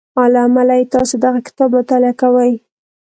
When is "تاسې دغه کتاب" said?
0.93-1.69